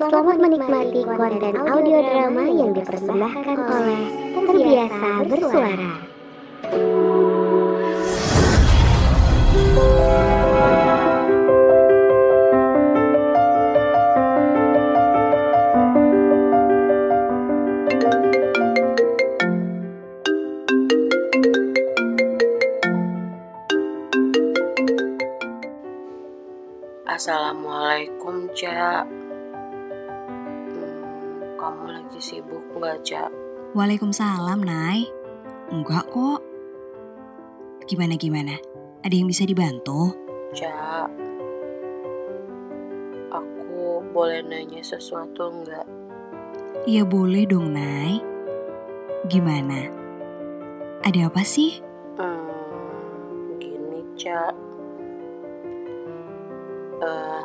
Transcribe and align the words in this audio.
Selamat 0.00 0.40
menikmati 0.40 1.04
konten 1.04 1.54
audio 1.68 2.00
drama 2.00 2.48
yang 2.48 2.72
dipersembahkan 2.72 3.58
oleh 3.60 4.02
Terbiasa 4.40 5.28
Bersuara. 5.28 6.13
Assalamualaikum, 27.14 28.50
Cak. 28.58 29.06
Hmm, 30.66 31.46
kamu 31.54 31.94
lagi 31.94 32.18
sibuk 32.18 32.66
nggak, 32.74 33.06
Cak? 33.06 33.30
Waalaikumsalam, 33.70 34.58
Nay. 34.66 35.06
Enggak 35.70 36.10
kok. 36.10 36.42
Gimana 37.86 38.18
gimana? 38.18 38.58
Ada 39.06 39.14
yang 39.14 39.30
bisa 39.30 39.46
dibantu? 39.46 40.10
Cak, 40.58 41.06
aku 43.30 44.02
boleh 44.10 44.42
nanya 44.42 44.82
sesuatu 44.82 45.54
nggak? 45.54 45.86
Iya 46.82 47.06
boleh 47.06 47.46
dong, 47.46 47.78
Nay. 47.78 48.18
Gimana? 49.30 49.86
Ada 51.06 51.30
apa 51.30 51.46
sih? 51.46 51.78
Hmm, 52.18 53.54
gini, 53.62 54.02
Cak. 54.18 54.73
Eh, 57.04 57.42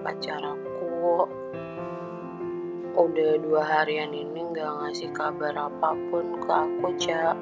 pacar 0.00 0.40
aku 0.40 1.28
udah 2.96 3.36
dua 3.36 3.60
harian 3.60 4.16
ini 4.16 4.48
nggak 4.48 4.70
ngasih 4.80 5.12
kabar 5.12 5.52
apa 5.52 5.92
pun 6.08 6.40
ke 6.40 6.48
aku, 6.48 6.88
Cak. 6.96 7.36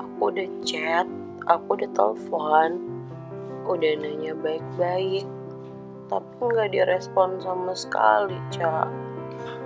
Aku 0.00 0.32
udah 0.32 0.48
chat, 0.64 1.04
aku 1.44 1.76
udah 1.76 1.90
telepon, 1.92 2.80
udah 3.68 3.92
nanya 4.00 4.32
baik-baik, 4.40 5.28
tapi 6.08 6.32
nggak 6.40 6.72
direspon 6.72 7.36
sama 7.44 7.76
sekali, 7.76 8.40
Cak. 8.48 8.88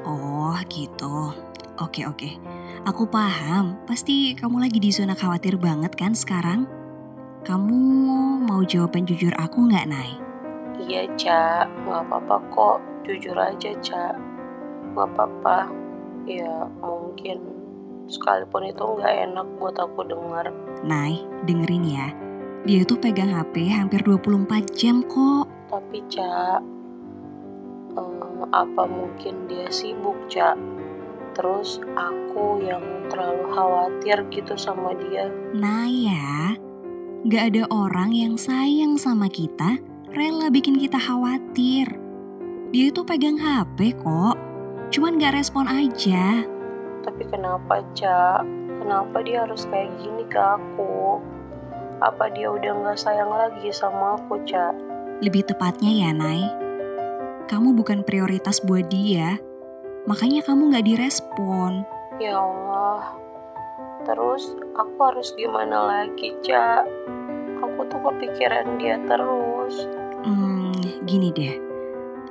Oh, 0.02 0.58
gitu. 0.66 1.30
Oke, 1.78 2.02
oke. 2.10 2.34
Aku 2.82 3.06
paham. 3.06 3.78
Pasti 3.86 4.34
kamu 4.34 4.66
lagi 4.66 4.82
di 4.82 4.90
zona 4.90 5.14
khawatir 5.14 5.54
banget 5.54 5.94
kan 5.94 6.18
sekarang? 6.18 6.79
Kamu 7.40 7.80
mau 8.44 8.60
jawaban 8.60 9.08
jujur 9.08 9.32
aku 9.40 9.64
nggak, 9.64 9.88
Nay? 9.88 10.12
Iya, 10.76 11.08
Cak. 11.16 11.72
Nggak 11.88 12.04
apa-apa 12.04 12.36
kok. 12.52 12.78
Jujur 13.08 13.32
aja, 13.32 13.72
Cak. 13.80 14.14
Nggak 14.92 15.08
apa-apa. 15.16 15.72
Ya, 16.28 16.68
mungkin 16.84 17.40
sekalipun 18.12 18.68
itu 18.68 18.84
nggak 18.84 19.32
enak 19.32 19.46
buat 19.56 19.72
aku 19.80 20.04
dengar. 20.04 20.52
Nay, 20.84 21.24
dengerin 21.48 21.84
ya. 21.88 22.08
Dia 22.68 22.84
tuh 22.84 23.00
pegang 23.00 23.32
HP 23.32 23.72
hampir 23.72 24.04
24 24.04 24.76
jam 24.76 25.00
kok. 25.08 25.48
Tapi, 25.72 26.04
Cak, 26.12 26.60
eh, 27.96 28.44
apa 28.52 28.82
mungkin 28.84 29.48
dia 29.48 29.64
sibuk, 29.72 30.28
Cak? 30.28 30.60
Terus 31.32 31.80
aku 31.96 32.60
yang 32.60 32.84
terlalu 33.08 33.48
khawatir 33.48 34.28
gitu 34.28 34.60
sama 34.60 34.92
dia. 35.08 35.32
Nah 35.56 35.88
ya, 35.88 36.52
gak 37.28 37.52
ada 37.52 37.68
orang 37.68 38.16
yang 38.16 38.40
sayang 38.40 38.96
sama 38.96 39.28
kita 39.28 39.76
rela 40.16 40.48
bikin 40.48 40.80
kita 40.80 40.96
khawatir. 40.96 41.86
Dia 42.70 42.88
itu 42.88 43.02
pegang 43.02 43.36
HP 43.36 43.98
kok, 43.98 44.38
cuman 44.94 45.18
gak 45.18 45.36
respon 45.36 45.66
aja. 45.66 46.46
Tapi 47.04 47.22
kenapa, 47.28 47.82
Cak? 47.92 48.46
Kenapa 48.80 49.20
dia 49.20 49.44
harus 49.44 49.66
kayak 49.68 49.90
gini 50.00 50.24
ke 50.30 50.38
aku? 50.38 51.20
Apa 52.00 52.32
dia 52.32 52.48
udah 52.48 52.88
gak 52.88 52.98
sayang 52.98 53.28
lagi 53.28 53.68
sama 53.74 54.16
aku, 54.16 54.40
Cak? 54.46 54.72
Lebih 55.20 55.44
tepatnya 55.44 55.90
ya, 55.90 56.10
Nay. 56.14 56.40
Kamu 57.50 57.74
bukan 57.74 58.06
prioritas 58.06 58.62
buat 58.62 58.86
dia, 58.88 59.36
makanya 60.06 60.40
kamu 60.46 60.72
gak 60.72 60.86
direspon. 60.86 61.82
Ya 62.22 62.38
Allah, 62.38 63.18
terus 64.06 64.54
aku 64.78 64.96
harus 65.02 65.34
gimana 65.34 65.84
lagi, 65.84 66.32
Cak? 66.46 66.86
Aku 67.60 67.80
tuh 67.88 68.00
kepikiran 68.00 68.80
dia 68.80 68.96
terus. 69.04 69.86
Hmm, 70.24 70.72
gini 71.04 71.32
deh. 71.32 71.70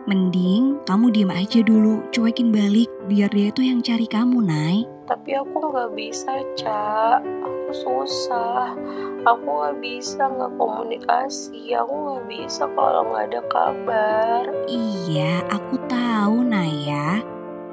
Mending 0.09 0.81
kamu 0.89 1.13
diem 1.13 1.29
aja 1.29 1.61
dulu, 1.61 2.01
cuekin 2.09 2.49
balik 2.49 2.89
biar 3.05 3.29
dia 3.29 3.53
tuh 3.53 3.61
yang 3.61 3.77
cari 3.85 4.09
kamu, 4.09 4.41
Nay. 4.41 4.81
Tapi 5.05 5.37
aku 5.37 5.69
nggak 5.69 5.93
bisa, 5.93 6.33
Cak. 6.57 7.21
Aku 7.21 7.69
susah. 7.69 8.73
Aku 9.21 9.45
nggak 9.45 9.77
bisa 9.77 10.25
nggak 10.25 10.57
komunikasi. 10.57 11.77
Aku 11.77 11.93
nggak 11.93 12.23
bisa 12.25 12.65
kalau 12.73 13.05
nggak 13.13 13.25
ada 13.29 13.41
kabar. 13.53 14.41
Iya, 14.65 15.45
aku 15.45 15.77
tahu, 15.85 16.41
Naya. 16.41 17.21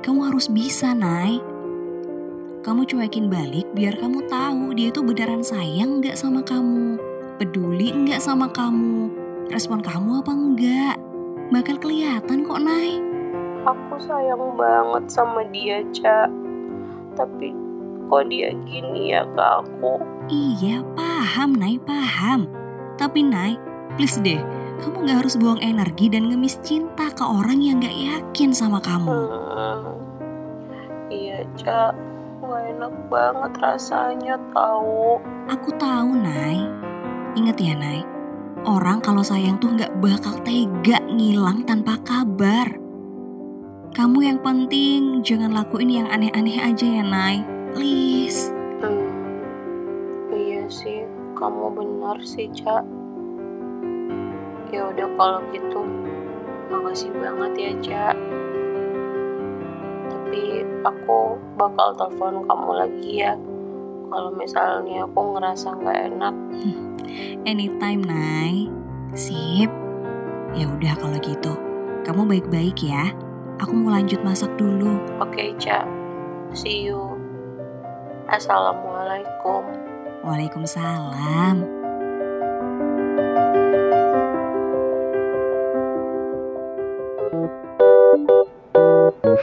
Kamu 0.04 0.28
harus 0.28 0.52
bisa, 0.52 0.92
Nay. 0.92 1.40
Kamu 2.66 2.82
cuekin 2.84 3.30
balik 3.30 3.64
biar 3.78 3.94
kamu 3.94 4.26
tahu 4.26 4.74
dia 4.74 4.90
tuh 4.90 5.06
beneran 5.06 5.40
sayang 5.40 6.02
nggak 6.02 6.18
sama 6.18 6.42
kamu. 6.42 6.98
Peduli 7.36 7.92
nggak 7.92 8.24
sama 8.24 8.48
kamu. 8.48 9.12
Respon 9.52 9.84
kamu 9.84 10.24
apa 10.24 10.32
enggak? 10.32 10.96
Bakal 11.52 11.76
kelihatan 11.76 12.48
kok, 12.48 12.64
Nay. 12.64 12.96
Aku 13.68 14.00
sayang 14.00 14.56
banget 14.56 15.04
sama 15.12 15.44
dia, 15.52 15.84
Cak. 15.92 16.32
Tapi 17.12 17.52
kok 18.08 18.24
dia 18.32 18.56
gini 18.64 19.12
ya 19.12 19.28
ke 19.28 19.42
aku? 19.60 20.00
Iya, 20.32 20.80
paham, 20.96 21.60
Nay, 21.60 21.76
paham. 21.76 22.48
Tapi, 22.96 23.20
Nay, 23.20 23.60
please 24.00 24.16
deh, 24.24 24.40
kamu 24.80 25.04
gak 25.04 25.20
harus 25.20 25.36
buang 25.36 25.60
energi 25.60 26.08
dan 26.08 26.32
ngemis 26.32 26.56
cinta 26.64 27.12
ke 27.12 27.20
orang 27.20 27.60
yang 27.60 27.84
gak 27.84 27.92
yakin 27.94 28.56
sama 28.56 28.80
kamu. 28.80 29.12
Hmm, 29.12 30.00
iya, 31.12 31.44
Cak. 31.60 31.92
Gak 32.40 32.62
enak 32.80 32.94
banget 33.12 33.52
rasanya 33.60 34.40
tahu. 34.56 35.20
Aku 35.52 35.68
tahu, 35.76 36.16
Nay. 36.16 36.85
Ingat 37.36 37.60
ya, 37.60 37.76
Nay. 37.76 38.00
Orang 38.64 39.04
kalau 39.04 39.20
sayang 39.20 39.60
tuh 39.60 39.76
gak 39.76 39.92
bakal 40.00 40.40
tega 40.40 41.04
ngilang 41.04 41.68
tanpa 41.68 42.00
kabar. 42.00 42.64
Kamu 43.92 44.24
yang 44.24 44.40
penting 44.40 45.20
jangan 45.20 45.52
lakuin 45.52 45.92
yang 45.92 46.08
aneh-aneh 46.08 46.56
aja 46.56 46.88
ya, 46.88 47.04
Nay. 47.04 47.44
Please. 47.76 48.48
Hmm, 48.80 49.44
iya 50.32 50.64
sih, 50.72 51.04
kamu 51.36 51.76
benar 51.76 52.16
sih, 52.24 52.48
Cak. 52.56 52.88
Ya 54.72 54.88
udah 54.88 55.08
kalau 55.20 55.44
gitu, 55.52 55.84
makasih 56.72 57.12
banget 57.20 57.52
ya, 57.52 57.72
Cak. 57.84 58.16
Tapi 60.08 60.64
aku 60.88 61.36
bakal 61.60 61.92
telepon 62.00 62.48
kamu 62.48 62.70
lagi 62.80 63.12
ya. 63.28 63.36
Kalau 64.08 64.32
misalnya 64.32 65.04
aku 65.04 65.20
ngerasa 65.36 65.68
nggak 65.76 66.00
enak. 66.16 66.34
Anytime, 67.46 68.02
Nay. 68.04 68.70
Sip. 69.16 69.70
Ya 70.56 70.66
udah 70.68 70.94
kalau 70.96 71.18
gitu. 71.20 71.52
Kamu 72.04 72.28
baik-baik 72.28 72.80
ya. 72.82 73.10
Aku 73.60 73.72
mau 73.72 73.94
lanjut 73.96 74.20
masak 74.20 74.52
dulu. 74.60 75.00
Oke, 75.20 75.56
Cak. 75.56 75.88
See 76.52 76.86
you. 76.88 77.16
Assalamualaikum. 78.26 79.62
Waalaikumsalam. 80.26 81.56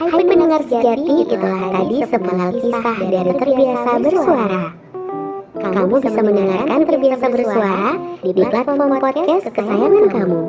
Hai 0.03 0.23
pendengar 0.27 0.61
sejati, 0.67 1.25
itulah 1.25 1.71
tadi 1.71 1.97
sepenggal 2.03 2.51
kisah 2.59 2.97
dari 3.07 3.31
Terbiasa 3.33 3.91
Bersuara. 4.03 4.82
Kamu 5.73 5.95
bisa 6.05 6.21
mendengarkan 6.21 6.79
Terbiasa 6.85 7.25
Bersuara 7.33 7.97
di 8.21 8.43
platform 8.45 9.01
podcast 9.01 9.45
kesayangan 9.49 10.05
kamu. 10.13 10.43